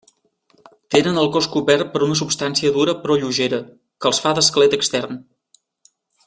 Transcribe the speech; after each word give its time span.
Tenen 0.93 1.19
el 1.23 1.27
cos 1.35 1.49
cobert 1.55 1.91
per 1.95 2.01
una 2.05 2.17
substància 2.21 2.71
dura 2.79 2.95
però 3.03 3.19
lleugera 3.25 3.61
que 3.67 4.11
els 4.13 4.23
fa 4.25 4.33
d'esquelet 4.41 4.77
extern. 4.83 5.21